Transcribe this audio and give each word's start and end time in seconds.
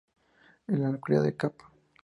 En 0.65 0.81
la 0.81 0.89
localidad 0.89 1.21
de 1.25 1.35
Cap. 1.35 1.53